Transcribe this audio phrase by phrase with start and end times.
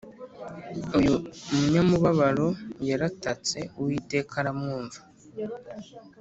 [0.99, 1.13] Uyu
[1.53, 2.47] munyamubabaro
[2.89, 4.99] yaratatse uwiteka aramwumva